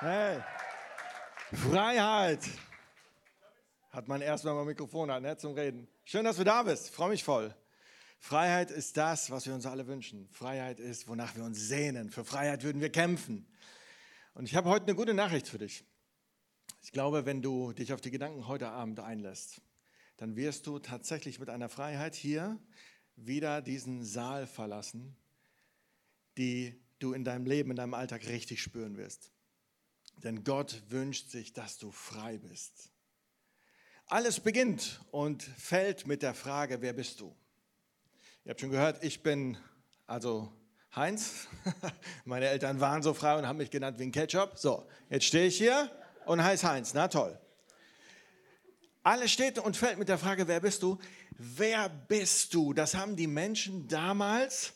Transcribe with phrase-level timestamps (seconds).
[0.00, 0.40] Hey.
[1.52, 2.40] Freiheit.
[3.90, 5.86] Hat man erst, wenn man Mikrofon hat, ne, zum Reden.
[6.06, 6.88] Schön, dass du da bist.
[6.88, 7.54] Freue mich voll.
[8.18, 10.26] Freiheit ist das, was wir uns alle wünschen.
[10.32, 12.08] Freiheit ist, wonach wir uns sehnen.
[12.08, 13.46] Für Freiheit würden wir kämpfen.
[14.32, 15.84] Und ich habe heute eine gute Nachricht für dich.
[16.82, 19.60] Ich glaube, wenn du dich auf die Gedanken heute Abend einlässt,
[20.16, 22.58] dann wirst du tatsächlich mit einer Freiheit hier
[23.16, 25.14] wieder diesen Saal verlassen,
[26.38, 29.30] die du in deinem Leben, in deinem Alltag richtig spüren wirst.
[30.22, 32.90] Denn Gott wünscht sich, dass du frei bist.
[34.06, 37.34] Alles beginnt und fällt mit der Frage, wer bist du?
[38.44, 39.56] Ihr habt schon gehört, ich bin
[40.06, 40.52] also
[40.94, 41.46] Heinz.
[42.24, 44.58] Meine Eltern waren so frei und haben mich genannt wie ein Ketchup.
[44.58, 45.90] So, jetzt stehe ich hier
[46.26, 46.92] und heiße Heinz.
[46.92, 47.38] Na toll.
[49.02, 50.98] Alles steht und fällt mit der Frage, wer bist du?
[51.38, 52.74] Wer bist du?
[52.74, 54.74] Das haben die Menschen damals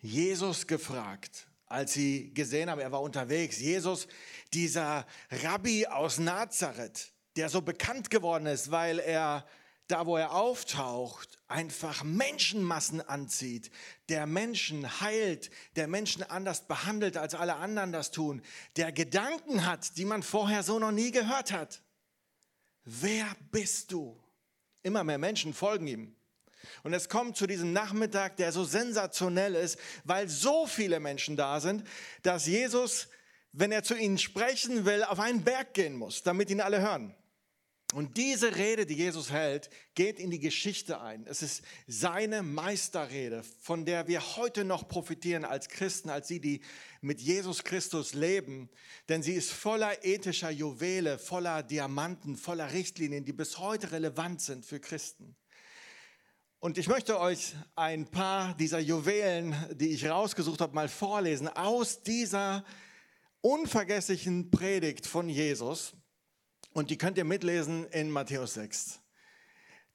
[0.00, 3.60] Jesus gefragt, als sie gesehen haben, er war unterwegs.
[3.60, 4.08] Jesus,
[4.52, 9.46] dieser Rabbi aus Nazareth, der so bekannt geworden ist, weil er
[9.86, 13.70] da, wo er auftaucht, einfach Menschenmassen anzieht,
[14.08, 18.42] der Menschen heilt, der Menschen anders behandelt, als alle anderen das tun,
[18.76, 21.82] der Gedanken hat, die man vorher so noch nie gehört hat.
[22.84, 24.20] Wer bist du?
[24.82, 26.16] Immer mehr Menschen folgen ihm.
[26.82, 31.60] Und es kommt zu diesem Nachmittag, der so sensationell ist, weil so viele Menschen da
[31.60, 31.84] sind,
[32.22, 33.08] dass Jesus,
[33.52, 37.14] wenn er zu ihnen sprechen will, auf einen Berg gehen muss, damit ihn alle hören.
[37.92, 41.26] Und diese Rede, die Jesus hält, geht in die Geschichte ein.
[41.26, 46.60] Es ist seine Meisterrede, von der wir heute noch profitieren als Christen, als sie, die
[47.00, 48.70] mit Jesus Christus leben.
[49.08, 54.64] Denn sie ist voller ethischer Juwele, voller Diamanten, voller Richtlinien, die bis heute relevant sind
[54.64, 55.34] für Christen.
[56.62, 62.02] Und ich möchte euch ein paar dieser Juwelen, die ich rausgesucht habe, mal vorlesen aus
[62.02, 62.66] dieser
[63.40, 65.94] unvergesslichen Predigt von Jesus.
[66.74, 69.00] Und die könnt ihr mitlesen in Matthäus 6.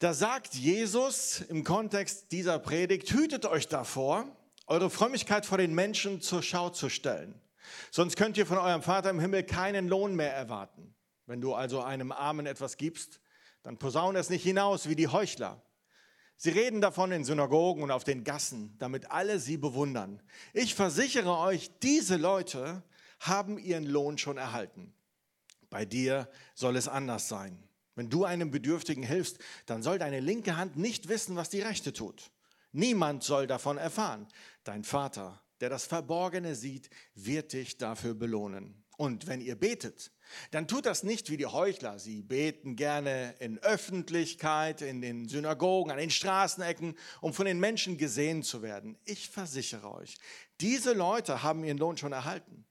[0.00, 4.26] Da sagt Jesus im Kontext dieser Predigt, hütet euch davor,
[4.66, 7.40] eure Frömmigkeit vor den Menschen zur Schau zu stellen.
[7.92, 10.96] Sonst könnt ihr von eurem Vater im Himmel keinen Lohn mehr erwarten.
[11.26, 13.20] Wenn du also einem Armen etwas gibst,
[13.62, 15.62] dann posaune es nicht hinaus wie die Heuchler.
[16.36, 20.22] Sie reden davon in Synagogen und auf den Gassen, damit alle sie bewundern.
[20.52, 22.82] Ich versichere euch, diese Leute
[23.20, 24.92] haben ihren Lohn schon erhalten.
[25.70, 27.58] Bei dir soll es anders sein.
[27.94, 31.94] Wenn du einem Bedürftigen hilfst, dann soll deine linke Hand nicht wissen, was die rechte
[31.94, 32.30] tut.
[32.72, 34.28] Niemand soll davon erfahren.
[34.64, 38.84] Dein Vater, der das Verborgene sieht, wird dich dafür belohnen.
[38.96, 40.10] Und wenn ihr betet,
[40.50, 41.98] dann tut das nicht wie die Heuchler.
[41.98, 47.98] Sie beten gerne in Öffentlichkeit, in den Synagogen, an den Straßenecken, um von den Menschen
[47.98, 48.98] gesehen zu werden.
[49.04, 50.16] Ich versichere euch,
[50.60, 52.64] diese Leute haben ihren Lohn schon erhalten.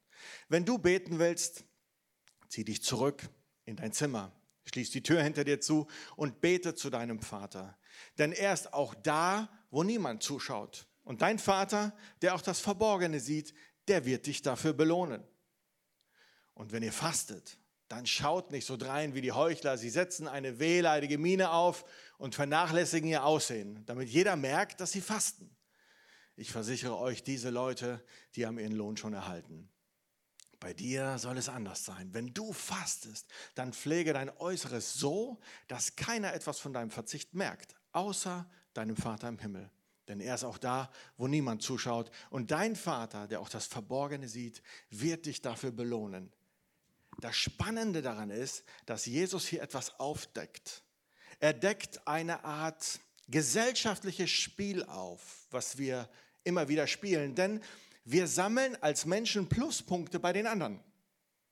[0.50, 1.66] Wenn du beten willst,
[2.56, 3.28] Zieh dich zurück
[3.66, 4.32] in dein Zimmer,
[4.66, 7.78] schließ die Tür hinter dir zu und bete zu deinem Vater.
[8.18, 10.88] Denn er ist auch da, wo niemand zuschaut.
[11.04, 13.54] Und dein Vater, der auch das Verborgene sieht,
[13.90, 15.24] der wird dich dafür belohnen.
[16.56, 17.58] Und wenn ihr fastet,
[17.88, 19.78] dann schaut nicht so drein wie die Heuchler.
[19.78, 21.86] Sie setzen eine wehleidige Miene auf
[22.18, 25.56] und vernachlässigen ihr Aussehen, damit jeder merkt, dass sie fasten.
[26.36, 28.04] Ich versichere euch, diese Leute,
[28.36, 29.70] die haben ihren Lohn schon erhalten.
[30.60, 32.14] Bei dir soll es anders sein.
[32.14, 37.76] Wenn du fastest, dann pflege dein Äußeres so, dass keiner etwas von deinem Verzicht merkt,
[37.92, 39.70] außer deinem Vater im Himmel.
[40.08, 42.12] Denn er ist auch da, wo niemand zuschaut.
[42.30, 46.32] Und dein Vater, der auch das Verborgene sieht, wird dich dafür belohnen.
[47.20, 50.84] Das Spannende daran ist, dass Jesus hier etwas aufdeckt.
[51.40, 56.10] Er deckt eine Art gesellschaftliches Spiel auf, was wir
[56.44, 57.36] immer wieder spielen.
[57.36, 57.62] Denn
[58.04, 60.80] wir sammeln als Menschen Pluspunkte bei den anderen.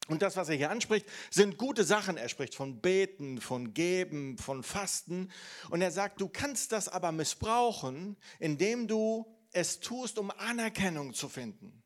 [0.07, 2.17] Und das, was er hier anspricht, sind gute Sachen.
[2.17, 5.31] Er spricht von Beten, von Geben, von Fasten.
[5.69, 11.29] Und er sagt, du kannst das aber missbrauchen, indem du es tust, um Anerkennung zu
[11.29, 11.83] finden.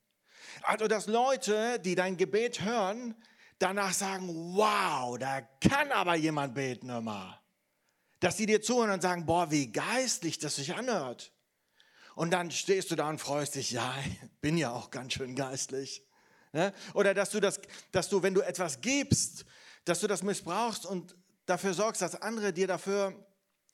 [0.64, 3.16] Also, dass Leute, die dein Gebet hören,
[3.60, 7.42] danach sagen, wow, da kann aber jemand beten immer.
[8.20, 11.32] Dass sie dir zuhören und sagen, boah, wie geistlich das sich anhört.
[12.16, 13.96] Und dann stehst du da und freust dich, ja,
[14.42, 16.04] bin ja auch ganz schön geistlich.
[16.52, 16.74] Ne?
[16.94, 17.60] Oder dass du, das,
[17.92, 19.46] dass du, wenn du etwas gibst,
[19.86, 21.16] dass du das missbrauchst und
[21.46, 23.14] dafür sorgst, dass andere dir dafür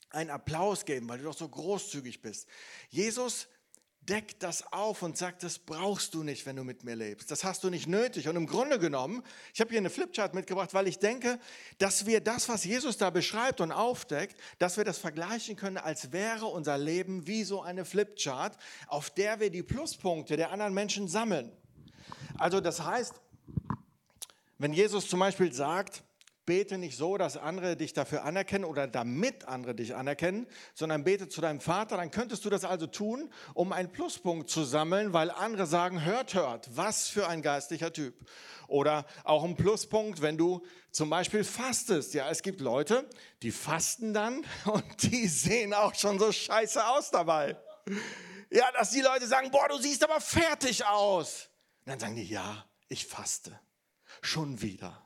[0.09, 2.47] einen Applaus geben, weil du doch so großzügig bist.
[2.89, 3.47] Jesus
[4.09, 7.31] deckt das auf und sagt, das brauchst du nicht, wenn du mit mir lebst.
[7.31, 8.27] Das hast du nicht nötig.
[8.27, 9.23] Und im Grunde genommen,
[9.53, 11.39] ich habe hier eine Flipchart mitgebracht, weil ich denke,
[11.77, 16.11] dass wir das, was Jesus da beschreibt und aufdeckt, dass wir das vergleichen können, als
[16.11, 18.57] wäre unser Leben wie so eine Flipchart,
[18.87, 21.51] auf der wir die Pluspunkte der anderen Menschen sammeln.
[22.37, 23.13] Also das heißt,
[24.63, 26.03] Wenn Jesus zum Beispiel sagt,
[26.45, 31.29] Bete nicht so, dass andere dich dafür anerkennen oder damit andere dich anerkennen, sondern bete
[31.29, 31.95] zu deinem Vater.
[31.95, 36.33] Dann könntest du das also tun, um einen Pluspunkt zu sammeln, weil andere sagen, hört,
[36.33, 38.15] hört, was für ein geistlicher Typ.
[38.67, 42.13] Oder auch ein Pluspunkt, wenn du zum Beispiel fastest.
[42.13, 43.09] Ja, es gibt Leute,
[43.41, 47.57] die fasten dann und die sehen auch schon so scheiße aus dabei.
[48.49, 51.49] Ja, dass die Leute sagen, boah, du siehst aber fertig aus.
[51.85, 53.59] Und dann sagen die, ja, ich faste.
[54.21, 55.02] Schon wieder.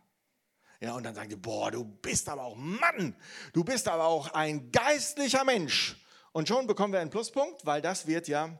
[0.80, 3.16] Ja, und dann sagen die, boah, du bist aber auch Mann,
[3.54, 5.98] du bist aber auch ein geistlicher Mensch.
[6.34, 8.60] Und schon bekommen wir einen Pluspunkt, weil das wird ja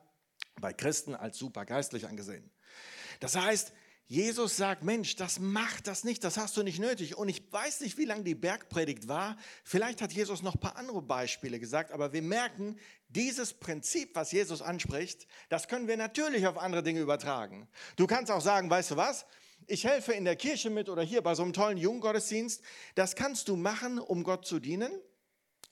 [0.60, 2.50] bei Christen als super geistlich angesehen.
[3.20, 3.72] Das heißt,
[4.10, 7.18] Jesus sagt, Mensch, das macht das nicht, das hast du nicht nötig.
[7.18, 9.36] Und ich weiß nicht, wie lange die Bergpredigt war.
[9.66, 12.80] Vielleicht hat Jesus noch ein paar andere Beispiele gesagt, aber wir merken,
[13.10, 17.68] dieses Prinzip, was Jesus anspricht, das können wir natürlich auf andere Dinge übertragen.
[17.98, 19.26] Du kannst auch sagen, weißt du was?
[19.68, 22.62] Ich helfe in der Kirche mit oder hier bei so einem tollen Jugendgottesdienst.
[22.96, 24.92] Das kannst du machen, um Gott zu dienen.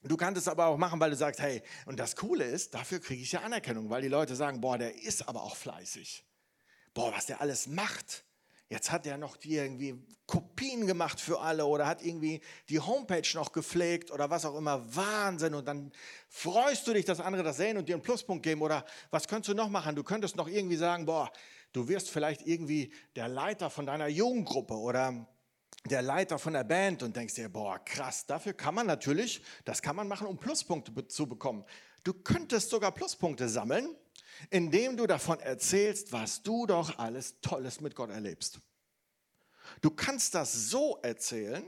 [0.03, 2.99] Du kannst es aber auch machen, weil du sagst, hey, und das Coole ist, dafür
[2.99, 6.23] kriege ich ja Anerkennung, weil die Leute sagen, boah, der ist aber auch fleißig.
[6.93, 8.23] Boah, was der alles macht.
[8.67, 9.95] Jetzt hat er noch die irgendwie
[10.25, 14.83] Kopien gemacht für alle oder hat irgendwie die Homepage noch gepflegt oder was auch immer.
[14.95, 15.53] Wahnsinn.
[15.53, 15.91] Und dann
[16.29, 18.61] freust du dich, dass andere das sehen und dir einen Pluspunkt geben.
[18.61, 19.95] Oder was könntest du noch machen?
[19.95, 21.31] Du könntest noch irgendwie sagen, boah,
[21.75, 25.27] Du wirst vielleicht irgendwie der Leiter von deiner Jugendgruppe oder
[25.83, 29.81] der Leiter von der Band und denkst dir, boah, krass, dafür kann man natürlich, das
[29.81, 31.65] kann man machen, um Pluspunkte zu bekommen.
[32.05, 33.93] Du könntest sogar Pluspunkte sammeln,
[34.51, 38.61] indem du davon erzählst, was du doch alles Tolles mit Gott erlebst.
[39.81, 41.65] Du kannst das so erzählen,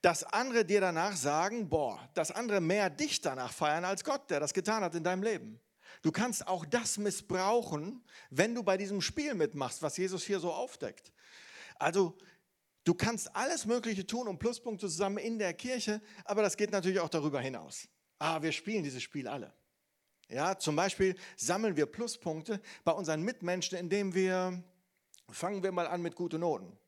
[0.00, 4.40] dass andere dir danach sagen, boah, dass andere mehr dich danach feiern als Gott, der
[4.40, 5.60] das getan hat in deinem Leben.
[6.02, 10.52] Du kannst auch das missbrauchen, wenn du bei diesem Spiel mitmachst, was Jesus hier so
[10.52, 11.12] aufdeckt.
[11.78, 12.16] Also
[12.84, 16.70] du kannst alles Mögliche tun, um Pluspunkte zu sammeln in der Kirche, aber das geht
[16.72, 17.88] natürlich auch darüber hinaus.
[18.18, 19.52] Ah, wir spielen dieses Spiel alle.
[20.28, 24.62] Ja, zum Beispiel sammeln wir Pluspunkte bei unseren Mitmenschen, indem wir,
[25.28, 26.78] fangen wir mal an mit guten Noten.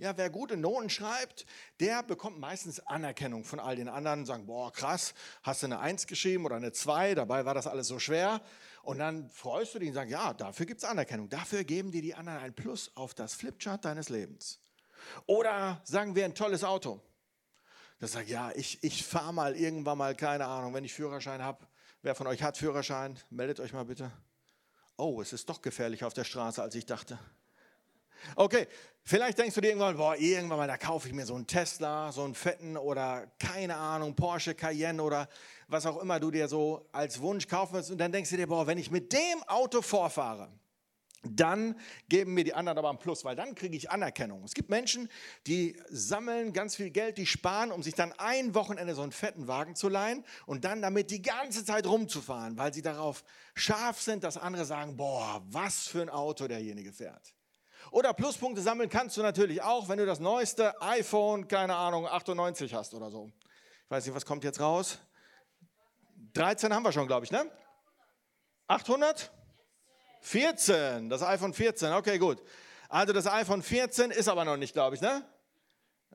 [0.00, 1.44] Ja, wer gute Noten schreibt,
[1.78, 5.12] der bekommt meistens Anerkennung von all den anderen, sagen, boah, krass,
[5.42, 8.40] hast du eine Eins geschrieben oder eine Zwei, dabei war das alles so schwer.
[8.82, 11.28] Und dann freust du dich und sagst, ja, dafür gibt es Anerkennung.
[11.28, 14.58] Dafür geben dir die anderen ein Plus auf das Flipchart deines Lebens.
[15.26, 17.02] Oder sagen wir ein tolles Auto.
[17.98, 21.66] Das sagt, ja, ich, ich fahre mal irgendwann mal, keine Ahnung, wenn ich Führerschein habe.
[22.00, 23.18] Wer von euch hat Führerschein?
[23.28, 24.10] Meldet euch mal bitte.
[24.96, 27.18] Oh, es ist doch gefährlicher auf der Straße, als ich dachte.
[28.36, 28.66] Okay,
[29.02, 32.12] vielleicht denkst du dir irgendwann, boah, irgendwann mal, da kaufe ich mir so einen Tesla,
[32.12, 35.28] so einen fetten oder keine Ahnung, Porsche Cayenne oder
[35.68, 37.90] was auch immer du dir so als Wunsch kaufen willst.
[37.90, 40.50] Und dann denkst du dir, boah, wenn ich mit dem Auto vorfahre,
[41.22, 41.78] dann
[42.08, 44.42] geben mir die anderen aber einen Plus, weil dann kriege ich Anerkennung.
[44.44, 45.08] Es gibt Menschen,
[45.46, 49.46] die sammeln ganz viel Geld, die sparen, um sich dann ein Wochenende so einen fetten
[49.46, 53.22] Wagen zu leihen und dann damit die ganze Zeit rumzufahren, weil sie darauf
[53.54, 57.34] scharf sind, dass andere sagen, boah, was für ein Auto derjenige fährt.
[57.90, 62.72] Oder Pluspunkte sammeln kannst du natürlich auch, wenn du das neueste iPhone, keine Ahnung, 98
[62.74, 63.30] hast oder so.
[63.84, 64.98] Ich weiß nicht, was kommt jetzt raus?
[66.34, 67.50] 13 haben wir schon, glaube ich, ne?
[68.68, 69.32] 800?
[70.20, 72.42] 14, das iPhone 14, okay, gut.
[72.88, 75.24] Also das iPhone 14 ist aber noch nicht, glaube ich, ne?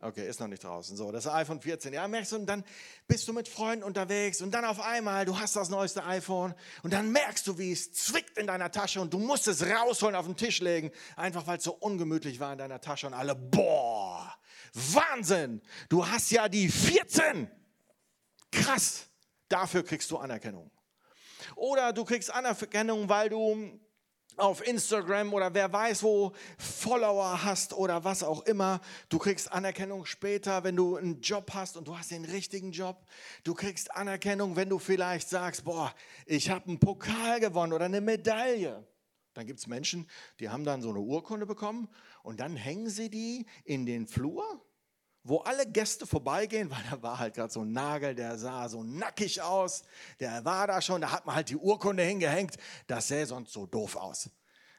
[0.01, 0.97] Okay, ist noch nicht draußen.
[0.97, 1.93] So, das iPhone 14.
[1.93, 2.65] Ja, merkst du, und dann
[3.07, 6.91] bist du mit Freunden unterwegs und dann auf einmal, du hast das neueste iPhone und
[6.91, 10.25] dann merkst du, wie es zwickt in deiner Tasche und du musst es rausholen, auf
[10.25, 14.35] den Tisch legen, einfach weil es so ungemütlich war in deiner Tasche und alle, boah,
[14.73, 17.49] Wahnsinn, du hast ja die 14.
[18.51, 19.07] Krass,
[19.47, 20.71] dafür kriegst du Anerkennung.
[21.55, 23.79] Oder du kriegst Anerkennung, weil du
[24.37, 28.81] auf Instagram oder wer weiß wo Follower hast oder was auch immer.
[29.09, 33.05] Du kriegst Anerkennung später, wenn du einen Job hast und du hast den richtigen Job.
[33.43, 35.93] Du kriegst Anerkennung, wenn du vielleicht sagst, boah,
[36.25, 38.85] ich habe einen Pokal gewonnen oder eine Medaille.
[39.33, 40.07] Dann gibt es Menschen,
[40.39, 41.89] die haben dann so eine Urkunde bekommen
[42.23, 44.64] und dann hängen sie die in den Flur
[45.25, 48.83] wo alle Gäste vorbeigehen, weil da war halt gerade so ein Nagel, der sah so
[48.83, 49.83] nackig aus,
[50.19, 52.55] der war da schon, da hat man halt die Urkunde hingehängt,
[52.87, 54.29] das sähe sonst so doof aus.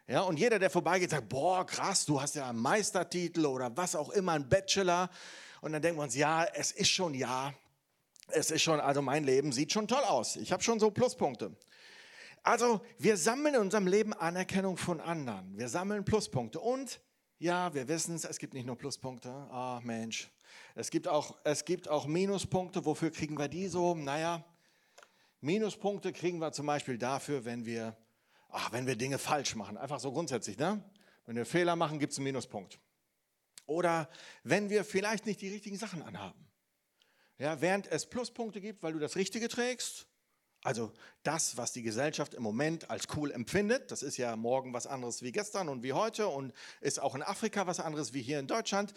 [0.08, 3.96] Ja, und jeder, der vorbeigeht, sagt, boah, krass, du hast ja einen Meistertitel oder was
[3.96, 5.10] auch immer, einen Bachelor.
[5.60, 7.52] Und dann denken wir uns, ja, es ist schon, ja,
[8.28, 10.36] es ist schon, also mein Leben sieht schon toll aus.
[10.36, 11.56] Ich habe schon so Pluspunkte.
[12.44, 15.58] Also wir sammeln in unserem Leben Anerkennung von anderen.
[15.58, 16.60] Wir sammeln Pluspunkte.
[16.60, 17.00] Und
[17.38, 19.30] ja, wir wissen es, es gibt nicht nur Pluspunkte.
[19.30, 20.30] Ah, Mensch,
[20.78, 22.84] es gibt, auch, es gibt auch Minuspunkte.
[22.84, 23.94] Wofür kriegen wir die so?
[23.94, 24.44] Naja,
[25.40, 27.96] Minuspunkte kriegen wir zum Beispiel dafür, wenn wir,
[28.50, 29.78] ach, wenn wir Dinge falsch machen.
[29.78, 30.58] Einfach so grundsätzlich.
[30.58, 30.84] Ne?
[31.24, 32.78] Wenn wir Fehler machen, gibt es einen Minuspunkt.
[33.64, 34.10] Oder
[34.44, 36.46] wenn wir vielleicht nicht die richtigen Sachen anhaben.
[37.38, 40.06] Ja, während es Pluspunkte gibt, weil du das Richtige trägst,
[40.62, 40.92] also
[41.22, 45.22] das, was die Gesellschaft im Moment als cool empfindet, das ist ja morgen was anderes
[45.22, 46.52] wie gestern und wie heute und
[46.82, 48.92] ist auch in Afrika was anderes wie hier in Deutschland.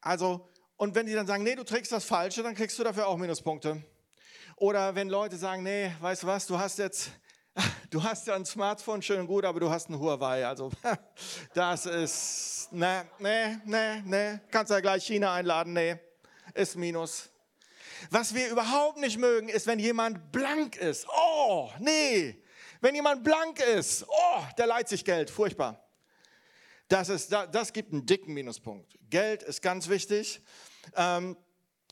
[0.00, 3.06] Also, und wenn die dann sagen, nee, du trägst das Falsche, dann kriegst du dafür
[3.06, 3.82] auch Minuspunkte.
[4.56, 7.10] Oder wenn Leute sagen, nee, weißt du was, du hast jetzt,
[7.90, 10.46] du hast ja ein Smartphone, schön und gut, aber du hast ein Huawei.
[10.46, 10.70] Also,
[11.54, 15.96] das ist, nee, nee, nee, nee, kannst ja gleich China einladen, nee,
[16.54, 17.30] ist Minus.
[18.10, 21.06] Was wir überhaupt nicht mögen, ist, wenn jemand blank ist.
[21.08, 22.42] Oh, nee.
[22.82, 25.30] Wenn jemand blank ist, oh, der leiht sich Geld.
[25.30, 25.85] Furchtbar.
[26.88, 28.96] Das, ist, das gibt einen dicken Minuspunkt.
[29.10, 30.40] Geld ist ganz wichtig.
[30.94, 31.36] Ähm,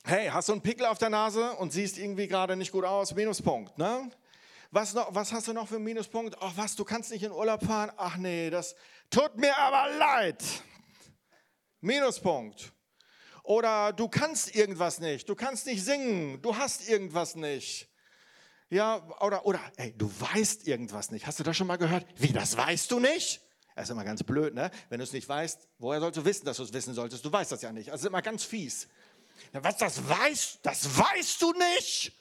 [0.05, 3.13] hey, hast du einen Pickel auf der Nase und siehst irgendwie gerade nicht gut aus?
[3.13, 3.77] Minuspunkt.
[3.77, 4.09] Ne?
[4.71, 6.37] Was, noch, was hast du noch für einen Minuspunkt?
[6.39, 7.91] Ach was, du kannst nicht in Urlaub fahren?
[7.97, 8.75] Ach nee, das
[9.09, 10.43] tut mir aber leid.
[11.81, 12.71] Minuspunkt.
[13.43, 17.87] Oder du kannst irgendwas nicht, du kannst nicht singen, du hast irgendwas nicht.
[18.69, 21.27] Ja, oder, oder, hey, du weißt irgendwas nicht.
[21.27, 22.07] Hast du das schon mal gehört?
[22.15, 23.44] Wie, das weißt du nicht?
[23.75, 24.71] Das ist immer ganz blöd, ne?
[24.89, 27.23] Wenn du es nicht weißt, woher sollst du wissen, dass du es wissen solltest?
[27.25, 27.91] Du weißt das ja nicht.
[27.91, 28.87] Also ist immer ganz fies.
[29.51, 32.13] Was, das weißt, das weißt du nicht?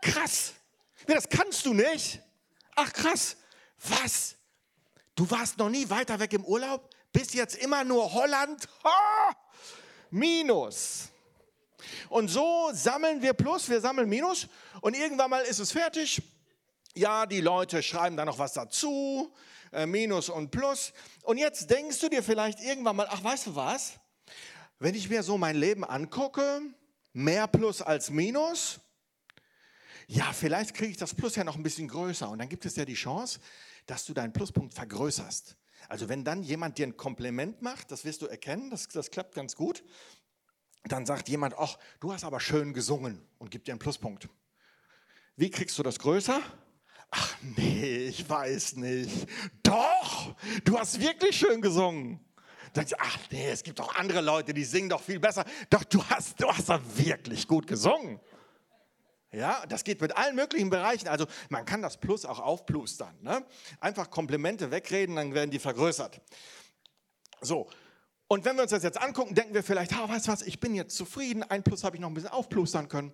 [0.00, 0.54] Krass.
[1.06, 2.20] Ja, das kannst du nicht.
[2.74, 3.36] Ach, krass.
[3.88, 4.34] Was?
[5.14, 6.90] Du warst noch nie weiter weg im Urlaub?
[7.12, 8.68] Bis jetzt immer nur Holland?
[8.82, 9.36] Ha!
[10.10, 11.08] Minus.
[12.08, 14.48] Und so sammeln wir Plus, wir sammeln Minus
[14.80, 16.22] und irgendwann mal ist es fertig.
[16.94, 19.32] Ja, die Leute schreiben da noch was dazu,
[19.72, 20.92] äh, Minus und Plus.
[21.22, 23.94] Und jetzt denkst du dir vielleicht irgendwann mal, ach, weißt du was?
[24.78, 26.60] Wenn ich mir so mein Leben angucke,
[27.12, 28.80] mehr Plus als Minus,
[30.06, 32.28] ja, vielleicht kriege ich das Plus ja noch ein bisschen größer.
[32.28, 33.40] Und dann gibt es ja die Chance,
[33.86, 35.56] dass du deinen Pluspunkt vergrößerst.
[35.88, 39.34] Also wenn dann jemand dir ein Kompliment macht, das wirst du erkennen, das, das klappt
[39.34, 39.82] ganz gut,
[40.84, 44.28] dann sagt jemand, ach, du hast aber schön gesungen und gibt dir einen Pluspunkt.
[45.36, 46.40] Wie kriegst du das größer?
[47.14, 49.28] Ach nee, ich weiß nicht.
[49.62, 52.18] Doch, du hast wirklich schön gesungen.
[52.98, 55.44] Ach nee, es gibt doch andere Leute, die singen doch viel besser.
[55.68, 58.18] Doch, du hast, du hast doch wirklich gut gesungen.
[59.30, 61.06] Ja, das geht mit allen möglichen Bereichen.
[61.06, 63.14] Also man kann das Plus auch aufplustern.
[63.20, 63.44] Ne?
[63.78, 66.18] Einfach Komplimente wegreden, dann werden die vergrößert.
[67.42, 67.68] So,
[68.26, 70.60] und wenn wir uns das jetzt angucken, denken wir vielleicht, ah, weißt du was, ich
[70.60, 73.12] bin jetzt zufrieden, ein Plus habe ich noch ein bisschen aufplustern können.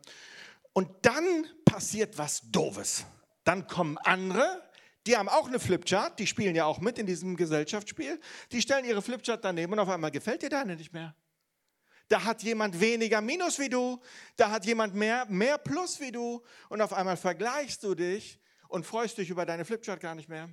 [0.73, 3.05] Und dann passiert was Doofes.
[3.49, 4.63] Dann kommen andere,
[5.07, 8.21] die haben auch eine Flipchart, die spielen ja auch mit in diesem Gesellschaftsspiel.
[8.53, 11.17] Die stellen ihre Flipchart daneben und auf einmal gefällt dir deine nicht mehr.
[12.09, 14.03] Da hat jemand weniger Minus wie du,
[14.37, 18.39] da hat jemand mehr, mehr Plus wie du und auf einmal vergleichst du dich
[18.69, 20.51] und freust dich über deine Flipchart gar nicht mehr.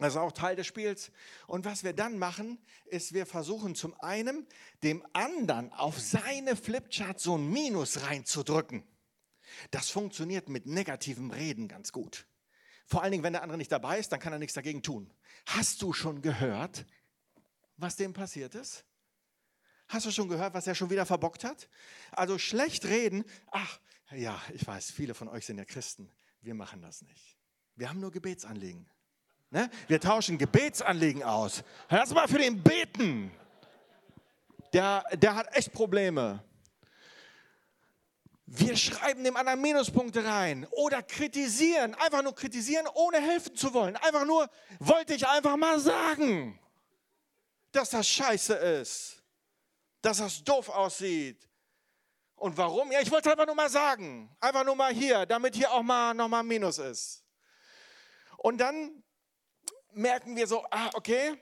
[0.00, 1.12] Das ist auch Teil des Spiels.
[1.46, 4.48] Und was wir dann machen, ist, wir versuchen zum einen,
[4.82, 8.82] dem anderen auf seine Flipchart so ein Minus reinzudrücken.
[9.70, 12.26] Das funktioniert mit negativem Reden ganz gut.
[12.86, 15.12] Vor allen Dingen, wenn der andere nicht dabei ist, dann kann er nichts dagegen tun.
[15.46, 16.86] Hast du schon gehört,
[17.76, 18.84] was dem passiert ist?
[19.88, 21.68] Hast du schon gehört, was er schon wieder verbockt hat?
[22.12, 23.80] Also schlecht reden, ach
[24.12, 26.10] ja, ich weiß, viele von euch sind ja Christen.
[26.40, 27.36] Wir machen das nicht.
[27.76, 28.88] Wir haben nur Gebetsanliegen.
[29.50, 29.70] Ne?
[29.88, 31.62] Wir tauschen Gebetsanliegen aus.
[31.88, 33.30] Lass mal für den beten.
[34.72, 36.42] Der, der hat echt Probleme.
[38.52, 43.96] Wir schreiben dem anderen Minuspunkte rein oder kritisieren, einfach nur kritisieren, ohne helfen zu wollen.
[43.96, 46.58] Einfach nur, wollte ich einfach mal sagen,
[47.70, 49.20] dass das scheiße ist
[50.02, 51.48] dass das doof aussieht.
[52.36, 52.90] Und warum?
[52.90, 54.34] Ja, ich wollte einfach nur mal sagen.
[54.40, 57.22] Einfach nur mal hier, damit hier auch mal nochmal Minus ist.
[58.38, 59.02] Und dann
[59.92, 61.36] merken wir so, ah, okay,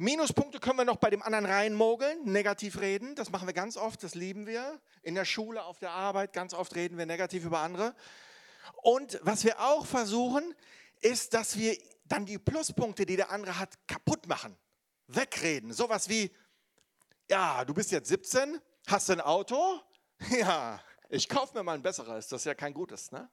[0.00, 3.14] Minuspunkte können wir noch bei dem anderen reinmogeln, negativ reden.
[3.16, 4.80] Das machen wir ganz oft, das lieben wir.
[5.02, 7.94] In der Schule, auf der Arbeit, ganz oft reden wir negativ über andere.
[8.76, 10.54] Und was wir auch versuchen,
[11.02, 14.56] ist, dass wir dann die Pluspunkte, die der andere hat, kaputt machen,
[15.06, 15.70] wegreden.
[15.74, 16.34] Sowas wie,
[17.28, 19.80] ja, du bist jetzt 17, hast ein Auto?
[20.30, 22.28] Ja, ich kaufe mir mal ein besseres.
[22.28, 23.28] Das ist ja kein gutes, ne?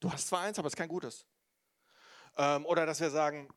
[0.00, 1.24] Du hast zwar eins, aber es ist kein gutes.
[2.36, 3.48] Ähm, oder dass wir sagen,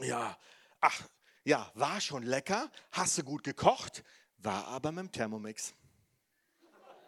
[0.00, 0.36] ja,
[0.80, 1.02] ach,
[1.48, 4.04] ja, war schon lecker, hast du gut gekocht,
[4.36, 5.72] war aber mit dem Thermomix.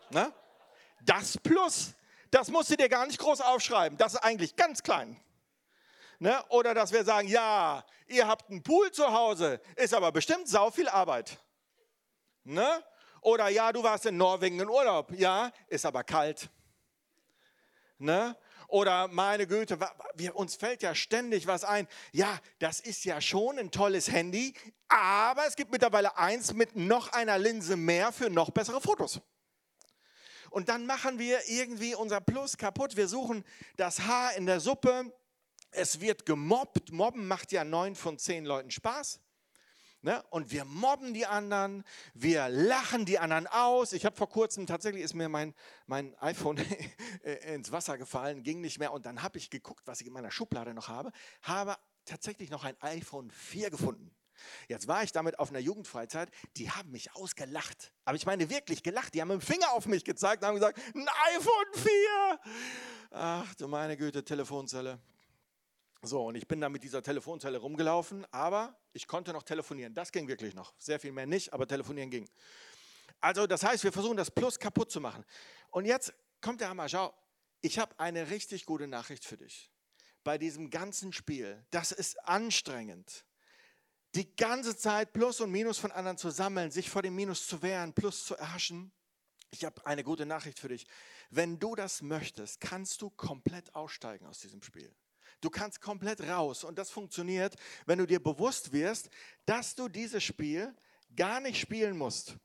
[0.08, 0.32] Ne?
[1.02, 1.92] Das Plus,
[2.30, 3.98] das musst du dir gar nicht groß aufschreiben.
[3.98, 5.20] Das ist eigentlich ganz klein.
[6.18, 6.42] Ne?
[6.48, 10.70] Oder dass wir sagen, ja, ihr habt einen Pool zu Hause, ist aber bestimmt sau
[10.70, 11.38] viel Arbeit.
[12.42, 12.82] Ne?
[13.20, 15.12] Oder ja, du warst in Norwegen in Urlaub.
[15.12, 16.48] Ja, ist aber kalt.
[17.98, 18.34] Ne?
[18.70, 19.78] Oder meine Güte,
[20.14, 21.88] wir, uns fällt ja ständig was ein.
[22.12, 24.54] Ja, das ist ja schon ein tolles Handy,
[24.88, 29.20] aber es gibt mittlerweile eins mit noch einer Linse mehr für noch bessere Fotos.
[30.50, 32.96] Und dann machen wir irgendwie unser Plus kaputt.
[32.96, 33.44] Wir suchen
[33.76, 35.12] das Haar in der Suppe.
[35.72, 36.92] Es wird gemobbt.
[36.92, 39.20] Mobben macht ja neun von zehn Leuten Spaß.
[40.02, 40.22] Ne?
[40.30, 43.92] Und wir mobben die anderen, wir lachen die anderen aus.
[43.92, 45.54] Ich habe vor kurzem, tatsächlich ist mir mein,
[45.86, 46.58] mein iPhone
[47.46, 48.92] ins Wasser gefallen, ging nicht mehr.
[48.92, 51.76] Und dann habe ich geguckt, was ich in meiner Schublade noch habe, habe
[52.06, 54.10] tatsächlich noch ein iPhone 4 gefunden.
[54.68, 57.92] Jetzt war ich damit auf einer Jugendfreizeit, die haben mich ausgelacht.
[58.04, 59.14] Aber ich meine wirklich gelacht.
[59.14, 62.40] Die haben mit dem Finger auf mich gezeigt und haben gesagt, ein iPhone 4.
[63.10, 64.98] Ach du meine Güte, Telefonzelle.
[66.02, 69.92] So, und ich bin dann mit dieser Telefonzelle rumgelaufen, aber ich konnte noch telefonieren.
[69.92, 70.72] Das ging wirklich noch.
[70.78, 72.28] Sehr viel mehr nicht, aber telefonieren ging.
[73.20, 75.24] Also, das heißt, wir versuchen das Plus kaputt zu machen.
[75.70, 76.88] Und jetzt kommt der Hammer.
[76.88, 77.12] Schau,
[77.60, 79.70] ich habe eine richtig gute Nachricht für dich.
[80.24, 83.26] Bei diesem ganzen Spiel, das ist anstrengend.
[84.14, 87.60] Die ganze Zeit Plus und Minus von anderen zu sammeln, sich vor dem Minus zu
[87.62, 88.90] wehren, Plus zu erhaschen.
[89.50, 90.86] Ich habe eine gute Nachricht für dich.
[91.28, 94.94] Wenn du das möchtest, kannst du komplett aussteigen aus diesem Spiel.
[95.40, 97.54] Du kannst komplett raus und das funktioniert,
[97.86, 99.08] wenn du dir bewusst wirst,
[99.46, 100.74] dass du dieses Spiel
[101.16, 102.36] gar nicht spielen musst.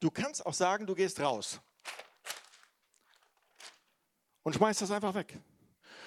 [0.00, 1.60] Du kannst auch sagen, du gehst raus
[4.42, 5.38] und schmeißt das einfach weg.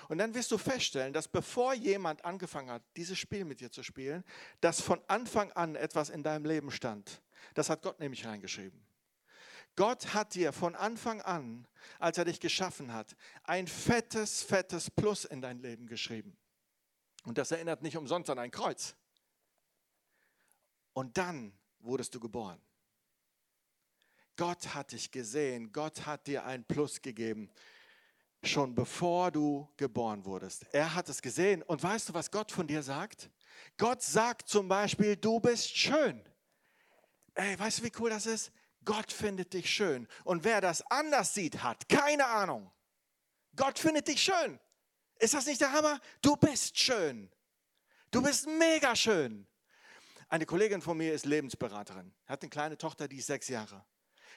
[0.07, 3.83] Und dann wirst du feststellen, dass bevor jemand angefangen hat, dieses Spiel mit dir zu
[3.83, 4.23] spielen,
[4.59, 7.21] dass von Anfang an etwas in deinem Leben stand.
[7.53, 8.88] Das hat Gott nämlich reingeschrieben.
[9.79, 11.65] Gott hat dir von Anfang an,
[11.99, 16.35] als er dich geschaffen hat, ein fettes, fettes Plus in dein Leben geschrieben.
[17.23, 18.93] Und das erinnert nicht umsonst an ein Kreuz.
[20.91, 22.61] Und dann wurdest du geboren.
[24.35, 27.49] Gott hat dich gesehen, Gott hat dir ein Plus gegeben,
[28.43, 30.65] schon bevor du geboren wurdest.
[30.73, 31.63] Er hat es gesehen.
[31.63, 33.29] Und weißt du, was Gott von dir sagt?
[33.77, 36.21] Gott sagt zum Beispiel, du bist schön.
[37.33, 38.51] Ey, weißt du, wie cool das ist?
[38.85, 40.07] Gott findet dich schön.
[40.23, 42.71] Und wer das anders sieht, hat keine Ahnung.
[43.55, 44.59] Gott findet dich schön.
[45.19, 45.99] Ist das nicht der Hammer?
[46.21, 47.29] Du bist schön.
[48.11, 49.47] Du bist mega schön.
[50.29, 53.83] Eine Kollegin von mir ist Lebensberaterin, hat eine kleine Tochter, die ist sechs Jahre.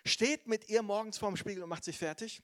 [0.05, 2.43] Steht mit ihr morgens vorm Spiegel und macht sich fertig.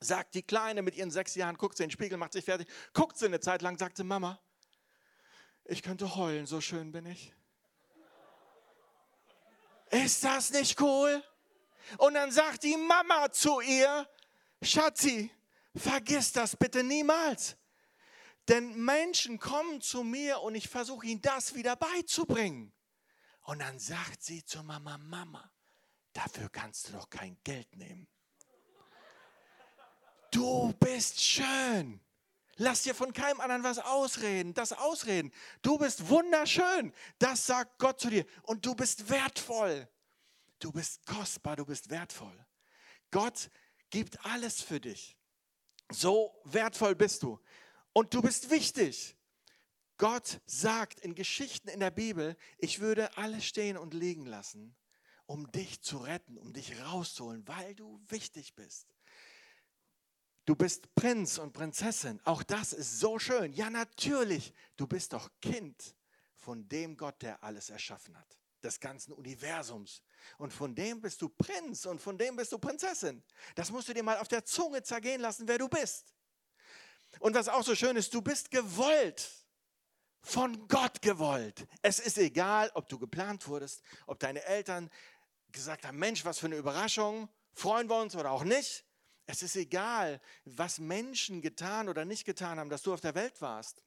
[0.00, 2.68] Sagt die Kleine mit ihren sechs Jahren, guckt sie in den Spiegel, macht sich fertig.
[2.94, 4.40] Guckt sie eine Zeit lang, sagt sie, Mama,
[5.66, 7.34] ich könnte heulen, so schön bin ich.
[9.90, 11.22] Ist das nicht cool?
[11.98, 14.08] Und dann sagt die Mama zu ihr,
[14.62, 15.30] Schatzi,
[15.74, 17.56] vergiss das bitte niemals.
[18.48, 22.72] Denn Menschen kommen zu mir und ich versuche ihnen das wieder beizubringen.
[23.42, 25.52] Und dann sagt sie zu Mama, Mama,
[26.12, 28.06] dafür kannst du doch kein Geld nehmen.
[30.30, 32.00] Du bist schön.
[32.56, 35.32] Lass dir von keinem anderen was ausreden, das ausreden.
[35.62, 36.92] Du bist wunderschön.
[37.18, 38.26] Das sagt Gott zu dir.
[38.42, 39.88] Und du bist wertvoll.
[40.58, 42.46] Du bist kostbar, du bist wertvoll.
[43.10, 43.50] Gott
[43.88, 45.16] gibt alles für dich.
[45.90, 47.40] So wertvoll bist du.
[47.92, 49.16] Und du bist wichtig.
[49.96, 54.74] Gott sagt in Geschichten in der Bibel, ich würde alles stehen und liegen lassen,
[55.26, 58.86] um dich zu retten, um dich rauszuholen, weil du wichtig bist.
[60.50, 62.20] Du bist Prinz und Prinzessin.
[62.24, 63.52] Auch das ist so schön.
[63.52, 64.52] Ja, natürlich.
[64.76, 65.94] Du bist doch Kind
[66.34, 70.02] von dem Gott, der alles erschaffen hat des ganzen Universums.
[70.38, 73.22] Und von dem bist du Prinz und von dem bist du Prinzessin.
[73.54, 76.16] Das musst du dir mal auf der Zunge zergehen lassen, wer du bist.
[77.20, 79.30] Und was auch so schön ist, du bist gewollt.
[80.20, 81.64] Von Gott gewollt.
[81.80, 84.90] Es ist egal, ob du geplant wurdest, ob deine Eltern
[85.52, 88.84] gesagt haben, Mensch, was für eine Überraschung, freuen wir uns oder auch nicht.
[89.26, 93.40] Es ist egal, was Menschen getan oder nicht getan haben, dass du auf der Welt
[93.40, 93.84] warst.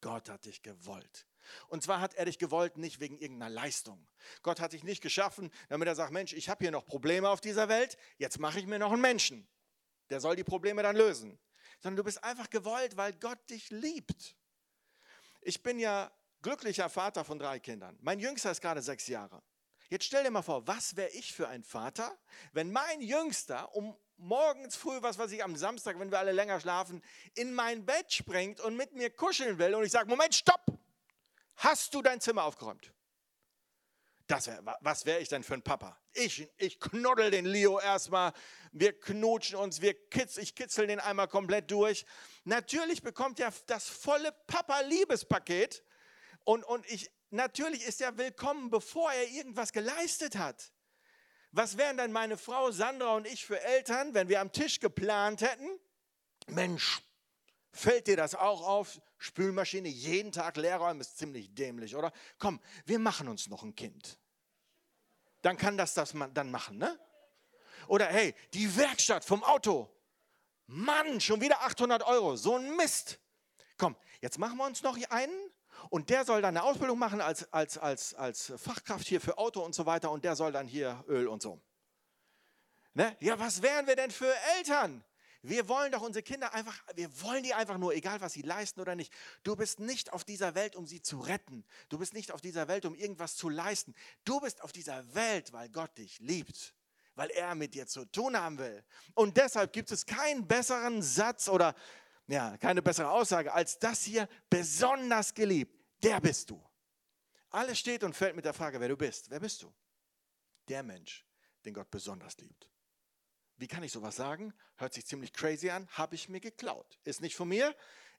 [0.00, 1.26] Gott hat dich gewollt.
[1.68, 4.06] Und zwar hat er dich gewollt, nicht wegen irgendeiner Leistung.
[4.42, 7.40] Gott hat dich nicht geschaffen, damit er sagt, Mensch, ich habe hier noch Probleme auf
[7.40, 9.48] dieser Welt, jetzt mache ich mir noch einen Menschen.
[10.10, 11.38] Der soll die Probleme dann lösen.
[11.80, 14.36] Sondern du bist einfach gewollt, weil Gott dich liebt.
[15.42, 16.10] Ich bin ja
[16.42, 17.96] glücklicher Vater von drei Kindern.
[18.00, 19.42] Mein Jüngster ist gerade sechs Jahre.
[19.88, 22.16] Jetzt stell dir mal vor, was wäre ich für ein Vater,
[22.52, 26.60] wenn mein Jüngster um morgens früh, was weiß ich, am Samstag, wenn wir alle länger
[26.60, 27.02] schlafen,
[27.34, 30.64] in mein Bett springt und mit mir kuscheln will und ich sage, Moment, stopp!
[31.56, 32.92] Hast du dein Zimmer aufgeräumt?
[34.28, 35.98] Das wär, was wäre ich denn für ein Papa?
[36.12, 38.32] Ich, ich knuddel den Leo erstmal,
[38.72, 42.04] wir knutschen uns, wir kitz, ich kitzel den einmal komplett durch.
[42.44, 45.82] Natürlich bekommt er das volle Papa-Liebespaket
[46.44, 50.72] und, und ich, natürlich ist er willkommen, bevor er irgendwas geleistet hat.
[51.50, 55.40] Was wären dann meine Frau Sandra und ich für Eltern, wenn wir am Tisch geplant
[55.40, 55.68] hätten?
[56.46, 57.02] Mensch,
[57.78, 59.00] Fällt dir das auch auf?
[59.18, 62.12] Spülmaschine jeden Tag leerräumen ist ziemlich dämlich, oder?
[62.38, 64.18] Komm, wir machen uns noch ein Kind.
[65.42, 66.98] Dann kann das das dann machen, ne?
[67.86, 69.88] Oder hey, die Werkstatt vom Auto.
[70.66, 72.36] Mann, schon wieder 800 Euro.
[72.36, 73.20] So ein Mist.
[73.76, 75.50] Komm, jetzt machen wir uns noch einen
[75.90, 79.60] und der soll dann eine Ausbildung machen als, als, als, als Fachkraft hier für Auto
[79.60, 81.60] und so weiter und der soll dann hier Öl und so.
[82.94, 83.16] Ne?
[83.20, 85.04] Ja, was wären wir denn für Eltern?
[85.42, 88.80] Wir wollen doch unsere Kinder einfach, wir wollen die einfach nur, egal was sie leisten
[88.80, 89.12] oder nicht.
[89.44, 91.64] Du bist nicht auf dieser Welt, um sie zu retten.
[91.88, 93.94] Du bist nicht auf dieser Welt, um irgendwas zu leisten.
[94.24, 96.74] Du bist auf dieser Welt, weil Gott dich liebt,
[97.14, 98.84] weil er mit dir zu tun haben will.
[99.14, 101.76] Und deshalb gibt es keinen besseren Satz oder
[102.28, 105.74] ja, keine bessere Aussage als das hier, besonders geliebt.
[106.02, 106.62] Der bist du.
[107.50, 109.30] Alles steht und fällt mit der Frage, wer du bist.
[109.30, 109.74] Wer bist du?
[110.68, 111.26] Der Mensch,
[111.64, 112.68] den Gott besonders liebt.
[113.56, 114.54] Wie kann ich sowas sagen?
[114.76, 116.98] Hört sich ziemlich crazy an, habe ich mir geklaut.
[117.02, 117.74] Ist nicht von mir,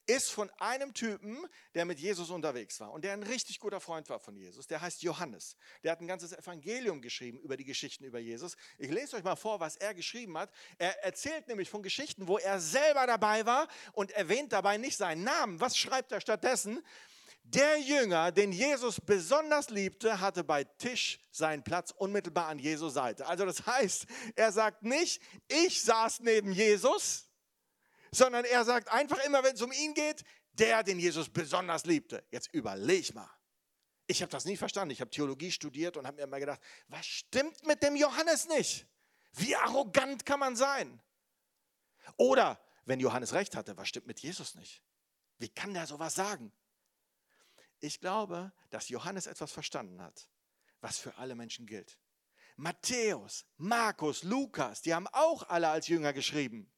[0.09, 1.45] ist von einem Typen,
[1.75, 4.65] der mit Jesus unterwegs war und der ein richtig guter Freund war von Jesus.
[4.65, 5.55] Der heißt Johannes.
[5.83, 8.57] Der hat ein ganzes Evangelium geschrieben über die Geschichten über Jesus.
[8.79, 10.51] Ich lese euch mal vor, was er geschrieben hat.
[10.79, 15.23] Er erzählt nämlich von Geschichten, wo er selber dabei war und erwähnt dabei nicht seinen
[15.23, 15.59] Namen.
[15.59, 16.83] Was schreibt er stattdessen?
[17.43, 23.27] Der Jünger, den Jesus besonders liebte, hatte bei Tisch seinen Platz unmittelbar an Jesu Seite.
[23.27, 27.28] Also das heißt, er sagt nicht, ich saß neben Jesus,
[28.11, 32.23] sondern er sagt einfach immer, wenn es um ihn geht, der, den Jesus besonders liebte.
[32.31, 33.29] Jetzt überleg mal.
[34.07, 34.91] Ich habe das nie verstanden.
[34.91, 38.87] Ich habe Theologie studiert und habe mir immer gedacht, was stimmt mit dem Johannes nicht?
[39.33, 41.01] Wie arrogant kann man sein?
[42.17, 44.83] Oder, wenn Johannes recht hatte, was stimmt mit Jesus nicht?
[45.37, 46.51] Wie kann der sowas sagen?
[47.79, 50.27] Ich glaube, dass Johannes etwas verstanden hat,
[50.81, 51.99] was für alle Menschen gilt.
[52.55, 56.69] Matthäus, Markus, Lukas, die haben auch alle als Jünger geschrieben.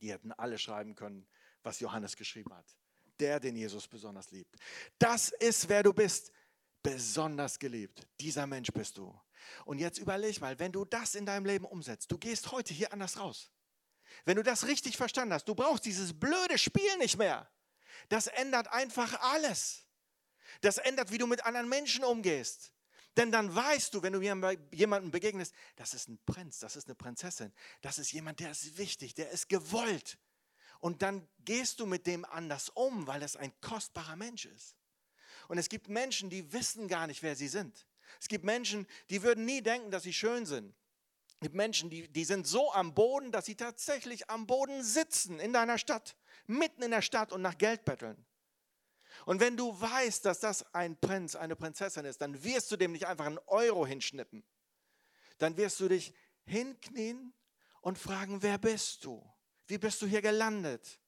[0.00, 1.26] Die hätten alle schreiben können,
[1.62, 2.66] was Johannes geschrieben hat.
[3.20, 4.56] Der, den Jesus besonders liebt.
[4.98, 6.32] Das ist, wer du bist.
[6.82, 8.06] Besonders geliebt.
[8.20, 9.18] Dieser Mensch bist du.
[9.64, 12.92] Und jetzt überleg mal, wenn du das in deinem Leben umsetzt, du gehst heute hier
[12.92, 13.50] anders raus.
[14.24, 17.50] Wenn du das richtig verstanden hast, du brauchst dieses blöde Spiel nicht mehr.
[18.08, 19.86] Das ändert einfach alles.
[20.60, 22.72] Das ändert, wie du mit anderen Menschen umgehst.
[23.16, 26.94] Denn dann weißt du, wenn du jemandem begegnest, das ist ein Prinz, das ist eine
[26.94, 30.18] Prinzessin, das ist jemand, der ist wichtig, der ist gewollt.
[30.80, 34.76] Und dann gehst du mit dem anders um, weil es ein kostbarer Mensch ist.
[35.48, 37.86] Und es gibt Menschen, die wissen gar nicht, wer sie sind.
[38.20, 40.74] Es gibt Menschen, die würden nie denken, dass sie schön sind.
[41.40, 45.38] Es gibt Menschen, die, die sind so am Boden, dass sie tatsächlich am Boden sitzen
[45.38, 46.16] in deiner Stadt,
[46.46, 48.24] mitten in der Stadt und nach Geld betteln.
[49.28, 52.92] Und wenn du weißt, dass das ein Prinz, eine Prinzessin ist, dann wirst du dem
[52.92, 54.42] nicht einfach einen Euro hinschnippen.
[55.36, 56.14] Dann wirst du dich
[56.46, 57.34] hinknien
[57.82, 59.22] und fragen, wer bist du?
[59.66, 60.98] Wie bist du hier gelandet?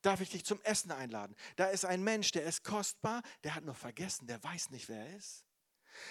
[0.00, 1.36] Darf ich dich zum Essen einladen?
[1.56, 5.06] Da ist ein Mensch, der ist kostbar, der hat nur vergessen, der weiß nicht, wer
[5.06, 5.44] er ist.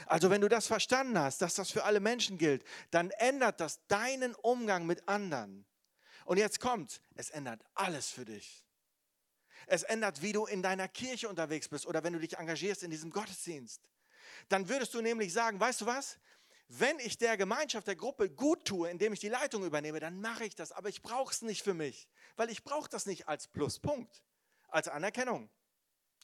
[0.05, 3.83] Also wenn du das verstanden hast, dass das für alle Menschen gilt, dann ändert das
[3.87, 5.65] deinen Umgang mit anderen.
[6.25, 8.66] Und jetzt kommt, es ändert alles für dich.
[9.67, 12.89] Es ändert, wie du in deiner Kirche unterwegs bist oder wenn du dich engagierst in
[12.89, 13.81] diesem Gottesdienst.
[14.49, 16.17] Dann würdest du nämlich sagen, weißt du was?
[16.69, 20.45] Wenn ich der Gemeinschaft, der Gruppe gut tue, indem ich die Leitung übernehme, dann mache
[20.45, 20.71] ich das.
[20.71, 24.23] Aber ich brauche es nicht für mich, weil ich brauche das nicht als Pluspunkt,
[24.67, 25.49] als Anerkennung,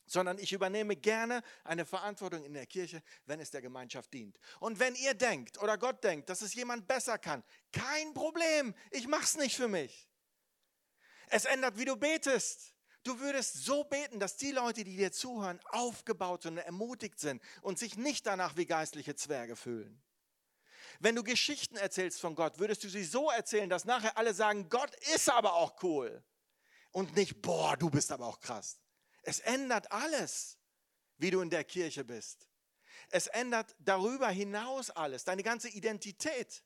[0.06, 4.38] sondern ich übernehme gerne eine Verantwortung in der Kirche, wenn es der Gemeinschaft dient.
[4.60, 9.08] Und wenn ihr denkt oder Gott denkt, dass es jemand besser kann, kein Problem, ich
[9.08, 10.10] mache es nicht für mich.
[11.28, 12.73] Es ändert, wie du betest.
[13.04, 17.78] Du würdest so beten, dass die Leute, die dir zuhören, aufgebaut und ermutigt sind und
[17.78, 20.02] sich nicht danach wie geistliche Zwerge fühlen.
[21.00, 24.70] Wenn du Geschichten erzählst von Gott, würdest du sie so erzählen, dass nachher alle sagen,
[24.70, 26.24] Gott ist aber auch cool.
[26.92, 28.80] Und nicht, boah, du bist aber auch krass.
[29.24, 30.58] Es ändert alles,
[31.18, 32.48] wie du in der Kirche bist.
[33.10, 36.64] Es ändert darüber hinaus alles, deine ganze Identität.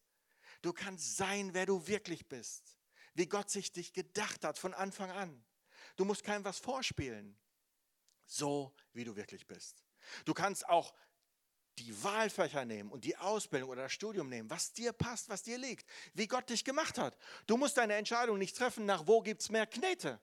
[0.62, 2.78] Du kannst sein, wer du wirklich bist,
[3.14, 5.47] wie Gott sich dich gedacht hat von Anfang an.
[5.98, 7.38] Du musst keinem was vorspielen.
[8.26, 9.84] So, wie du wirklich bist.
[10.24, 10.94] Du kannst auch
[11.80, 15.58] die Wahlfächer nehmen und die Ausbildung oder das Studium nehmen, was dir passt, was dir
[15.58, 17.18] liegt, wie Gott dich gemacht hat.
[17.46, 20.20] Du musst deine Entscheidung nicht treffen, nach wo gibt es mehr Knete.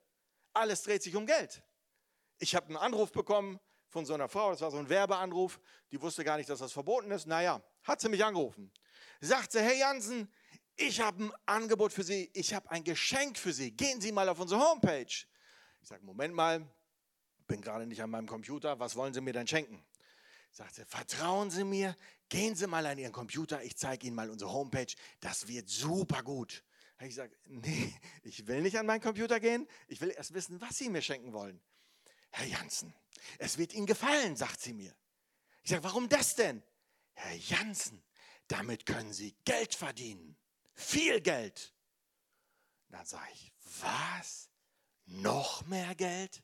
[0.52, 1.62] Alles dreht sich um Geld.
[2.38, 5.60] Ich habe einen Anruf bekommen von so einer Frau, das war so ein Werbeanruf,
[5.92, 7.26] die wusste gar nicht, dass das verboten ist.
[7.26, 8.72] Naja, hat sie mich angerufen.
[9.20, 10.28] Sagt sie, hey Jansen,
[10.76, 13.70] ich habe ein Angebot für Sie, ich habe ein Geschenk für Sie.
[13.70, 15.24] Gehen Sie mal auf unsere Homepage.
[15.84, 16.66] Ich sage, Moment mal,
[17.46, 19.84] bin gerade nicht an meinem Computer, was wollen Sie mir denn schenken?
[20.50, 21.94] Sagt sie, vertrauen Sie mir,
[22.30, 24.86] gehen Sie mal an Ihren Computer, ich zeige Ihnen mal unsere Homepage,
[25.20, 26.64] das wird super gut.
[27.00, 27.92] Ich gesagt, nee,
[28.22, 29.68] ich will nicht an meinen Computer gehen.
[29.86, 31.60] Ich will erst wissen, was Sie mir schenken wollen.
[32.30, 32.94] Herr Janssen,
[33.36, 34.96] es wird Ihnen gefallen, sagt sie mir.
[35.64, 36.62] Ich sage, warum das denn?
[37.12, 38.02] Herr Janssen,
[38.48, 40.34] damit können Sie Geld verdienen.
[40.72, 41.74] Viel Geld.
[42.88, 44.48] Dann sage ich, was?
[45.06, 46.42] Noch mehr Geld?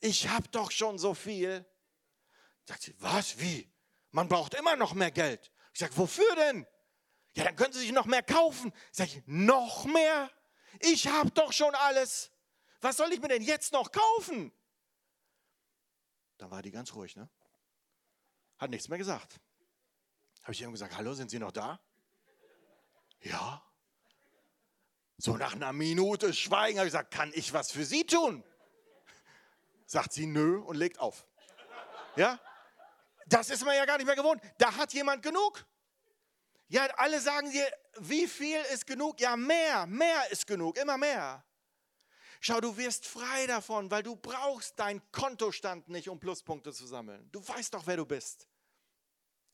[0.00, 1.64] Ich habe doch schon so viel.
[2.64, 3.38] Sagt sie, was?
[3.38, 3.70] Wie?
[4.10, 5.52] Man braucht immer noch mehr Geld.
[5.72, 6.66] Ich sage, wofür denn?
[7.34, 8.72] Ja, dann können Sie sich noch mehr kaufen.
[8.90, 10.30] Sag ich, noch mehr?
[10.80, 12.30] Ich habe doch schon alles.
[12.80, 14.52] Was soll ich mir denn jetzt noch kaufen?
[16.38, 17.28] Dann war die ganz ruhig, ne?
[18.58, 19.40] Hat nichts mehr gesagt.
[20.42, 21.80] Habe ich ihm gesagt, hallo, sind Sie noch da?
[23.20, 23.64] Ja.
[25.18, 28.42] So nach einer Minute Schweigen habe ich gesagt, kann ich was für Sie tun?
[29.86, 31.26] Sagt sie nö und legt auf.
[32.16, 32.40] Ja?
[33.26, 34.42] Das ist man ja gar nicht mehr gewohnt.
[34.58, 35.64] Da hat jemand genug.
[36.68, 39.20] Ja, alle sagen dir, wie viel ist genug?
[39.20, 41.44] Ja, mehr, mehr ist genug, immer mehr.
[42.40, 47.28] Schau, du wirst frei davon, weil du brauchst deinen Kontostand nicht, um Pluspunkte zu sammeln.
[47.30, 48.48] Du weißt doch, wer du bist.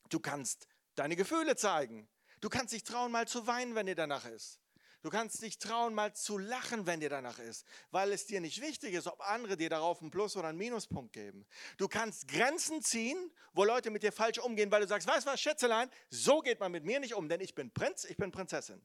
[0.08, 2.08] Du kannst deine Gefühle zeigen.
[2.40, 4.60] Du kannst dich trauen, mal zu weinen, wenn dir danach ist.
[5.08, 8.60] Du kannst dich trauen, mal zu lachen, wenn dir danach ist, weil es dir nicht
[8.60, 11.46] wichtig ist, ob andere dir darauf einen Plus- oder einen Minuspunkt geben.
[11.78, 15.30] Du kannst Grenzen ziehen, wo Leute mit dir falsch umgehen, weil du sagst, weißt du
[15.30, 18.30] was, Schätzelein, so geht man mit mir nicht um, denn ich bin Prinz, ich bin
[18.30, 18.84] Prinzessin.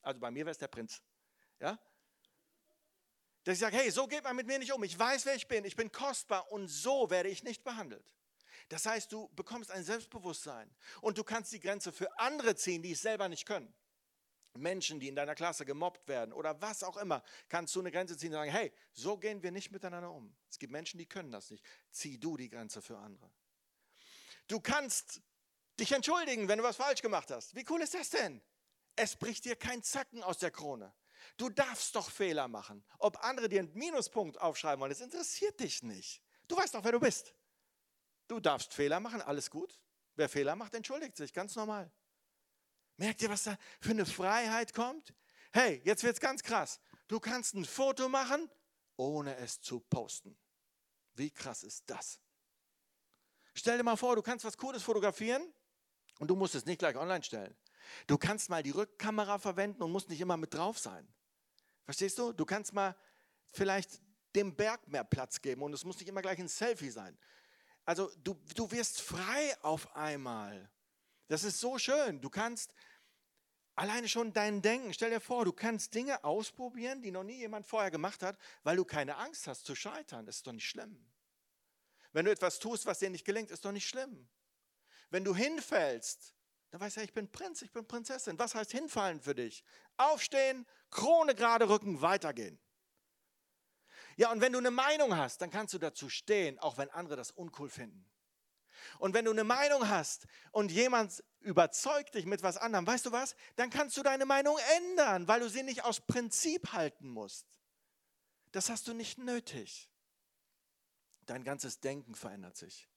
[0.00, 1.02] Also bei mir wäre es der Prinz.
[1.58, 1.76] Ja?
[3.42, 4.84] Dass ich sage, hey, so geht man mit mir nicht um.
[4.84, 5.64] Ich weiß, wer ich bin.
[5.64, 8.14] Ich bin kostbar und so werde ich nicht behandelt.
[8.68, 12.92] Das heißt, du bekommst ein Selbstbewusstsein und du kannst die Grenze für andere ziehen, die
[12.92, 13.74] es selber nicht können.
[14.56, 18.16] Menschen, die in deiner Klasse gemobbt werden oder was auch immer, kannst du eine Grenze
[18.16, 20.34] ziehen und sagen, hey, so gehen wir nicht miteinander um.
[20.48, 21.64] Es gibt Menschen, die können das nicht.
[21.90, 23.30] Zieh du die Grenze für andere.
[24.46, 25.22] Du kannst
[25.80, 27.54] dich entschuldigen, wenn du was falsch gemacht hast.
[27.54, 28.40] Wie cool ist das denn?
[28.96, 30.94] Es bricht dir kein Zacken aus der Krone.
[31.36, 32.84] Du darfst doch Fehler machen.
[32.98, 36.22] Ob andere dir einen Minuspunkt aufschreiben wollen, das interessiert dich nicht.
[36.46, 37.34] Du weißt doch, wer du bist.
[38.28, 39.80] Du darfst Fehler machen, alles gut.
[40.16, 41.90] Wer Fehler macht, entschuldigt sich, ganz normal.
[42.96, 45.14] Merkt ihr, was da für eine Freiheit kommt?
[45.52, 46.80] Hey, jetzt wird es ganz krass.
[47.08, 48.50] Du kannst ein Foto machen,
[48.96, 50.36] ohne es zu posten.
[51.14, 52.20] Wie krass ist das?
[53.54, 55.52] Stell dir mal vor, du kannst was Cooles fotografieren
[56.18, 57.56] und du musst es nicht gleich online stellen.
[58.06, 61.06] Du kannst mal die Rückkamera verwenden und musst nicht immer mit drauf sein.
[61.84, 62.32] Verstehst du?
[62.32, 62.96] Du kannst mal
[63.52, 64.00] vielleicht
[64.34, 67.16] dem Berg mehr Platz geben und es muss nicht immer gleich ein Selfie sein.
[67.84, 70.70] Also du, du wirst frei auf einmal.
[71.28, 72.20] Das ist so schön.
[72.20, 72.74] Du kannst
[73.74, 77.66] alleine schon dein Denken, stell dir vor, du kannst Dinge ausprobieren, die noch nie jemand
[77.66, 80.26] vorher gemacht hat, weil du keine Angst hast zu scheitern.
[80.26, 81.10] Das ist doch nicht schlimm.
[82.12, 84.28] Wenn du etwas tust, was dir nicht gelingt, ist doch nicht schlimm.
[85.10, 86.34] Wenn du hinfällst,
[86.70, 88.38] dann weißt du, ich bin Prinz, ich bin Prinzessin.
[88.38, 89.64] Was heißt hinfallen für dich?
[89.96, 92.60] Aufstehen, Krone gerade rücken, weitergehen.
[94.16, 97.16] Ja, und wenn du eine Meinung hast, dann kannst du dazu stehen, auch wenn andere
[97.16, 98.08] das uncool finden.
[98.98, 103.12] Und wenn du eine Meinung hast und jemand überzeugt dich mit was anderem, weißt du
[103.12, 103.36] was?
[103.56, 107.46] Dann kannst du deine Meinung ändern, weil du sie nicht aus Prinzip halten musst.
[108.52, 109.90] Das hast du nicht nötig.
[111.26, 112.88] Dein ganzes Denken verändert sich.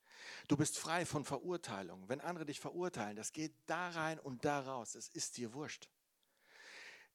[0.47, 2.07] Du bist frei von Verurteilung.
[2.09, 4.95] Wenn andere dich verurteilen, das geht da rein und da raus.
[4.95, 5.89] Es ist dir wurscht.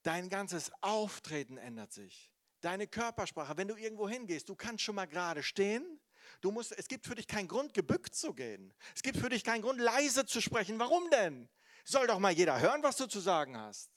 [0.02, 2.30] Dein ganzes Auftreten ändert sich.
[2.60, 6.00] Deine Körpersprache, wenn du irgendwo hingehst, du kannst schon mal gerade stehen
[6.42, 8.74] Du musst, es gibt für dich keinen Grund, gebückt zu gehen.
[8.96, 10.78] Es gibt für dich keinen Grund, leise zu sprechen.
[10.80, 11.48] Warum denn?
[11.84, 13.90] Soll doch mal jeder hören, was du zu sagen hast.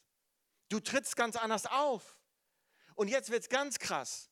[0.69, 2.19] Du trittst ganz anders auf.
[2.93, 4.29] Und jetzt wird es ganz krass.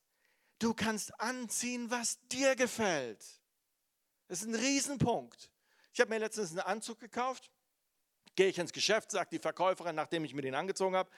[0.60, 3.26] Du kannst anziehen, was dir gefällt.
[4.28, 5.52] Das ist ein Riesenpunkt.
[5.92, 7.52] Ich habe mir letztens einen Anzug gekauft.
[8.36, 11.10] Gehe ich ins Geschäft, sagt die Verkäuferin, nachdem ich mir den angezogen habe,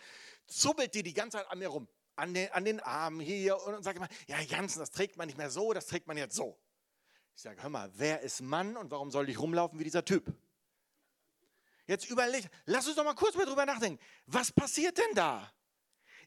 [0.48, 1.90] zubbelt die die ganze Zeit an mir rum.
[2.16, 5.38] An den, an den Armen hier und sagt immer, ja Jansen, das trägt man nicht
[5.38, 6.58] mehr so, das trägt man jetzt so.
[7.36, 10.34] Ich sage, hör mal, wer ist Mann und warum soll ich rumlaufen wie dieser Typ?
[11.86, 14.04] Jetzt überleg, lass uns doch mal kurz mal drüber nachdenken.
[14.26, 15.52] Was passiert denn da?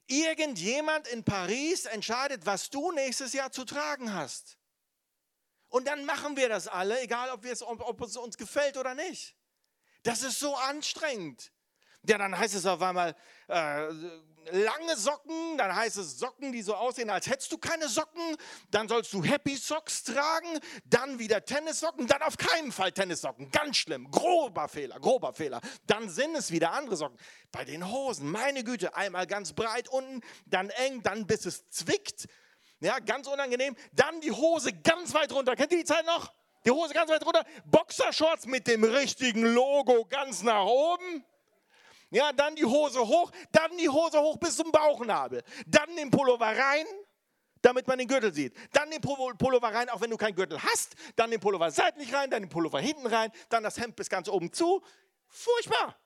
[0.07, 4.59] Irgendjemand in Paris entscheidet, was du nächstes Jahr zu tragen hast.
[5.69, 7.45] Und dann machen wir das alle, egal ob,
[7.81, 9.37] ob es uns gefällt oder nicht.
[10.03, 11.53] Das ist so anstrengend.
[12.07, 13.15] Ja, dann heißt es auf einmal
[13.49, 13.89] äh,
[14.51, 18.37] lange Socken, dann heißt es Socken, die so aussehen, als hättest du keine Socken.
[18.71, 23.51] Dann sollst du Happy Socks tragen, dann wieder Tennissocken, dann auf keinen Fall Tennissocken.
[23.51, 25.61] Ganz schlimm, grober Fehler, grober Fehler.
[25.87, 27.19] Dann sind es wieder andere Socken.
[27.53, 32.27] Bei den Hosen, meine Güte, einmal ganz breit unten, dann eng, dann bis es zwickt.
[32.81, 33.77] Ja, ganz unangenehm.
[33.93, 35.57] Dann die Hose ganz weit runter.
[35.57, 36.33] Kennt ihr die Zeit noch?
[36.65, 37.45] Die Hose ganz weit runter.
[37.67, 41.25] Boxershorts mit dem richtigen Logo ganz nach oben
[42.11, 45.43] Ja, dann die Hose hoch, dann die Hose hoch bis zum Bauchnabel.
[45.67, 46.87] Dann den Pullover rein,
[47.61, 48.55] damit man den Gürtel sieht.
[48.73, 50.95] Dann den Pullover rein, auch wenn du keinen Gürtel hast.
[51.17, 54.29] Dann den Pullover seitlich rein, dann den Pullover hinten rein, dann das Hemd bis ganz
[54.29, 54.83] oben zu.
[55.29, 55.99] Furchtbar.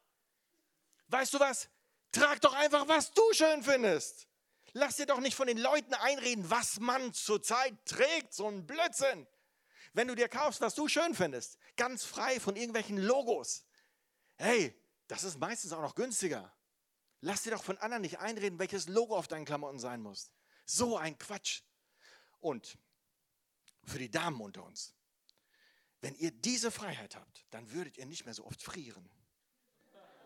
[1.09, 1.69] Weißt du was?
[2.11, 4.27] Trag doch einfach, was du schön findest.
[4.73, 8.33] Lass dir doch nicht von den Leuten einreden, was man zurzeit trägt.
[8.33, 9.27] So ein Blödsinn.
[9.93, 13.67] Wenn du dir kaufst, was du schön findest, ganz frei von irgendwelchen Logos.
[14.37, 14.75] Hey,
[15.09, 16.53] das ist meistens auch noch günstiger.
[17.21, 20.33] Lass dir doch von anderen nicht einreden, welches Logo auf deinen Klamotten sein muss.
[20.65, 21.63] So ein Quatsch.
[22.41, 22.79] Und
[23.85, 24.95] für die Damen unter uns,
[26.01, 29.09] wenn ihr diese Freiheit habt, dann würdet ihr nicht mehr so oft frieren.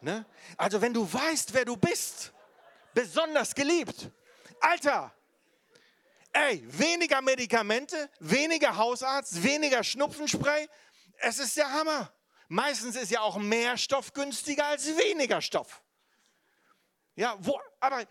[0.00, 0.24] Ne?
[0.56, 2.32] Also wenn du weißt, wer du bist,
[2.94, 4.10] besonders geliebt,
[4.60, 5.14] Alter,
[6.32, 10.68] ey, weniger Medikamente, weniger Hausarzt, weniger Schnupfenspray,
[11.18, 12.12] es ist der Hammer.
[12.48, 15.82] Meistens ist ja auch mehr Stoff günstiger als weniger Stoff.
[17.16, 18.04] Ja, wo, aber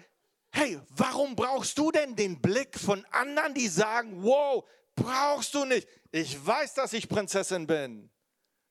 [0.51, 5.87] hey, warum brauchst du denn den Blick von anderen, die sagen, wow, brauchst du nicht.
[6.11, 8.09] Ich weiß, dass ich Prinzessin bin.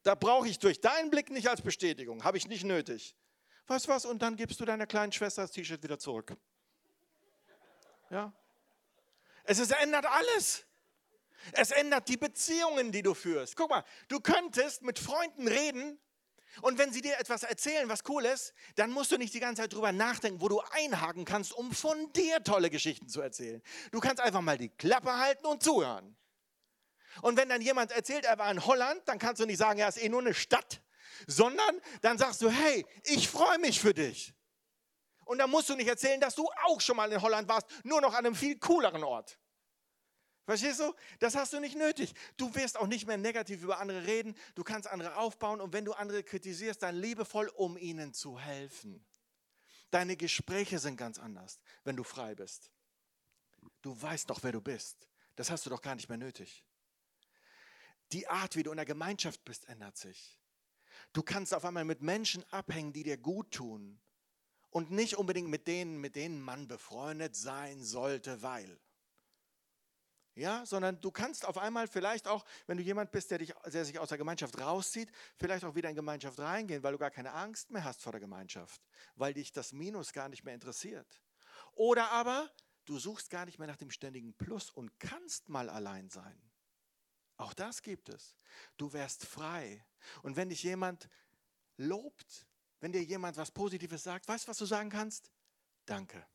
[0.03, 3.17] Da brauche ich durch deinen Blick nicht als Bestätigung, habe ich nicht nötig.
[3.67, 4.05] Weißt was?
[4.05, 6.37] Und dann gibst du deiner kleinen Schwester das T-Shirt wieder zurück.
[8.11, 8.33] Ja?
[9.45, 10.67] Es ist, ändert alles.
[11.53, 13.57] Es ändert die Beziehungen, die du führst.
[13.57, 15.99] Guck mal, du könntest mit Freunden reden
[16.63, 19.63] und wenn sie dir etwas erzählen, was cool ist, dann musst du nicht die ganze
[19.63, 23.63] Zeit drüber nachdenken, wo du einhaken kannst, um von dir tolle Geschichten zu erzählen.
[23.91, 26.17] Du kannst einfach mal die Klappe halten und zuhören.
[27.23, 29.89] Und wenn dann jemand erzählt, er war in Holland, dann kannst du nicht sagen, er
[29.89, 30.81] ist eh nur eine Stadt,
[31.27, 34.35] sondern dann sagst du, hey, ich freue mich für dich.
[35.25, 38.01] Und dann musst du nicht erzählen, dass du auch schon mal in Holland warst, nur
[38.01, 39.39] noch an einem viel cooleren Ort.
[40.45, 40.95] Verstehst du?
[41.21, 42.15] Das hast du nicht nötig.
[42.37, 44.37] Du wirst auch nicht mehr negativ über andere reden.
[44.55, 49.05] Du kannst andere aufbauen und wenn du andere kritisierst, dann liebevoll, um ihnen zu helfen.
[49.91, 52.71] Deine Gespräche sind ganz anders, wenn du frei bist.
[53.81, 55.09] Du weißt doch, wer du bist.
[55.37, 56.65] Das hast du doch gar nicht mehr nötig.
[58.13, 60.39] Die Art, wie du in der Gemeinschaft bist, ändert sich.
[61.13, 64.01] Du kannst auf einmal mit Menschen abhängen, die dir gut tun
[64.71, 68.81] und nicht unbedingt mit denen, mit denen man befreundet sein sollte, weil.
[70.37, 73.85] Ja, sondern du kannst auf einmal vielleicht auch, wenn du jemand bist, der, dich, der
[73.85, 77.33] sich aus der Gemeinschaft rauszieht, vielleicht auch wieder in Gemeinschaft reingehen, weil du gar keine
[77.33, 78.83] Angst mehr hast vor der Gemeinschaft,
[79.15, 81.23] weil dich das Minus gar nicht mehr interessiert.
[81.73, 82.51] Oder aber
[82.85, 86.51] du suchst gar nicht mehr nach dem ständigen Plus und kannst mal allein sein.
[87.37, 88.37] Auch das gibt es.
[88.77, 89.85] Du wärst frei.
[90.23, 91.09] Und wenn dich jemand
[91.77, 92.47] lobt,
[92.81, 95.31] wenn dir jemand was Positives sagt, weißt du, was du sagen kannst?
[95.87, 96.27] Danke.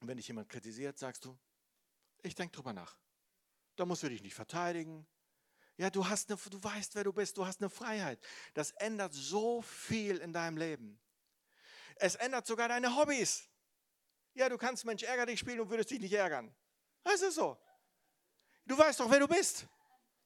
[0.00, 1.36] Und wenn dich jemand kritisiert, sagst du,
[2.22, 2.98] ich denke drüber nach.
[3.76, 5.06] Da musst du dich nicht verteidigen.
[5.76, 8.18] Ja, du, hast eine, du weißt, wer du bist, du hast eine Freiheit.
[8.54, 11.00] Das ändert so viel in deinem Leben.
[11.96, 13.48] Es ändert sogar deine Hobbys.
[14.34, 16.54] Ja, du kannst Mensch ärger dich spielen und würdest dich nicht ärgern.
[17.04, 17.56] Das ist so.
[18.66, 19.66] Du weißt doch, wer du bist.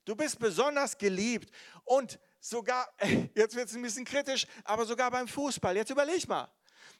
[0.05, 1.55] Du bist besonders geliebt.
[1.85, 2.89] Und sogar,
[3.35, 5.77] jetzt wird es ein bisschen kritisch, aber sogar beim Fußball.
[5.77, 6.51] Jetzt überleg mal.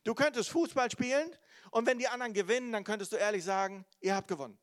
[0.05, 1.35] Du könntest Fußball spielen
[1.71, 4.59] und wenn die anderen gewinnen, dann könntest du ehrlich sagen, ihr habt gewonnen.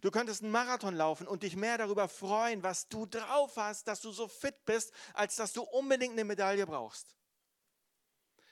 [0.00, 4.00] Du könntest einen Marathon laufen und dich mehr darüber freuen, was du drauf hast, dass
[4.00, 7.14] du so fit bist, als dass du unbedingt eine Medaille brauchst.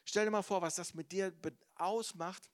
[0.04, 1.32] Stell dir mal vor, was das mit dir
[1.76, 2.50] ausmacht,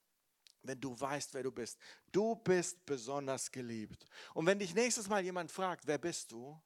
[0.62, 1.78] wenn du weißt, wer du bist.
[2.12, 4.06] Du bist besonders geliebt.
[4.34, 6.60] Und wenn dich nächstes Mal jemand fragt, wer bist du,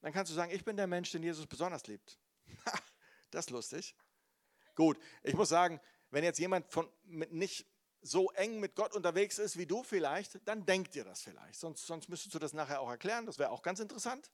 [0.00, 2.18] dann kannst du sagen, ich bin der Mensch, den Jesus besonders liebt.
[3.30, 3.94] das ist lustig.
[4.74, 5.80] Gut, ich muss sagen,
[6.10, 7.66] wenn jetzt jemand von, mit nicht
[8.00, 11.58] so eng mit Gott unterwegs ist wie du vielleicht, dann denkt dir das vielleicht.
[11.58, 14.30] Sonst, sonst müsstest du das nachher auch erklären, das wäre auch ganz interessant.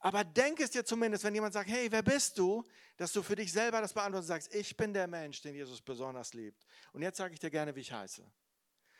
[0.00, 2.64] Aber denk es dir zumindest, wenn jemand sagt, hey, wer bist du,
[2.96, 5.80] dass du für dich selber das beantwortest und sagst, ich bin der Mensch, den Jesus
[5.80, 6.66] besonders liebt.
[6.92, 8.22] Und jetzt sage ich dir gerne, wie ich heiße.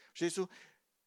[0.09, 0.49] Verstehst du?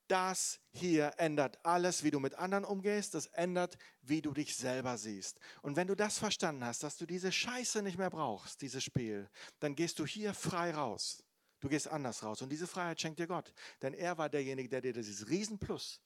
[0.07, 3.13] Das hier ändert alles, wie du mit anderen umgehst.
[3.13, 5.39] Das ändert, wie du dich selber siehst.
[5.61, 9.29] Und wenn du das verstanden hast, dass du diese Scheiße nicht mehr brauchst, dieses Spiel,
[9.59, 11.23] dann gehst du hier frei raus.
[11.59, 12.41] Du gehst anders raus.
[12.41, 13.53] Und diese Freiheit schenkt dir Gott.
[13.81, 16.01] Denn er war derjenige, der dir dieses Riesenplus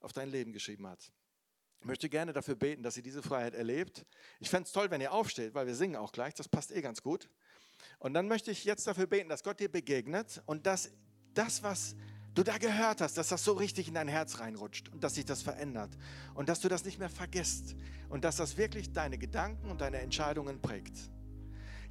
[0.00, 1.12] auf dein Leben geschrieben hat.
[1.80, 4.06] Ich möchte gerne dafür beten, dass ihr diese Freiheit erlebt.
[4.38, 6.34] Ich fände es toll, wenn ihr aufsteht, weil wir singen auch gleich.
[6.34, 7.28] Das passt eh ganz gut.
[7.98, 10.92] Und dann möchte ich jetzt dafür beten, dass Gott dir begegnet und dass
[11.34, 11.96] das, was
[12.34, 15.24] du da gehört hast, dass das so richtig in dein Herz reinrutscht und dass sich
[15.24, 15.90] das verändert
[16.34, 17.74] und dass du das nicht mehr vergisst
[18.08, 21.10] und dass das wirklich deine Gedanken und deine Entscheidungen prägt.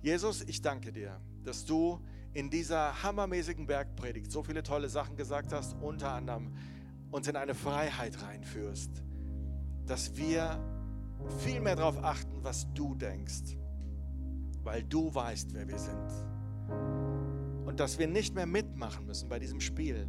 [0.01, 1.99] Jesus, ich danke dir, dass du
[2.33, 6.53] in dieser hammermäßigen Bergpredigt so viele tolle Sachen gesagt hast, unter anderem
[7.11, 9.03] uns in eine Freiheit reinführst,
[9.85, 10.59] dass wir
[11.39, 13.57] viel mehr darauf achten, was du denkst.
[14.63, 17.65] weil du weißt, wer wir sind.
[17.65, 20.07] Und dass wir nicht mehr mitmachen müssen bei diesem Spiel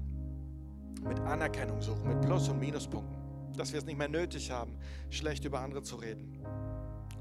[1.03, 3.17] mit Anerkennung suchen, mit Plus- und Minuspunkten.
[3.57, 4.75] Dass wir es nicht mehr nötig haben,
[5.11, 6.39] schlecht über andere zu reden,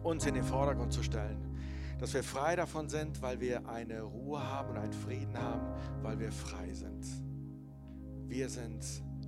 [0.04, 1.51] uns in den Vordergrund zu stellen.
[2.02, 5.68] Dass wir frei davon sind, weil wir eine Ruhe haben und einen Frieden haben,
[6.02, 7.06] weil wir frei sind.
[8.28, 8.84] Wir sind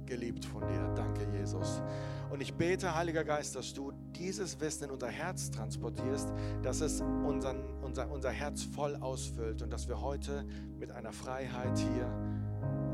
[0.08, 0.92] geliebt von dir.
[0.96, 1.84] Danke, Jesus.
[2.32, 7.00] Und ich bete, Heiliger Geist, dass du dieses Wissen in unser Herz transportierst, dass es
[7.00, 10.44] unseren, unser, unser Herz voll ausfüllt und dass wir heute
[10.80, 12.12] mit einer Freiheit hier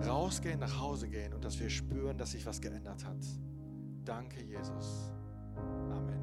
[0.06, 3.26] rausgehen, nach Hause gehen und dass wir spüren, dass sich was geändert hat.
[4.04, 5.14] Danke, Jesus.
[5.56, 6.19] Amen.